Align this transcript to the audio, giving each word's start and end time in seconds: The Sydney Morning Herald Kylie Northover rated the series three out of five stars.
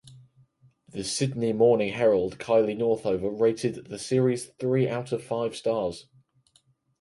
The 0.89 1.03
Sydney 1.03 1.53
Morning 1.53 1.93
Herald 1.93 2.39
Kylie 2.39 2.75
Northover 2.75 3.29
rated 3.29 3.85
the 3.85 3.99
series 3.99 4.47
three 4.57 4.89
out 4.89 5.11
of 5.11 5.23
five 5.23 5.55
stars. 5.55 6.07